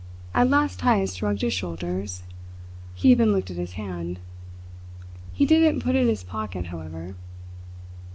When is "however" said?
6.65-7.13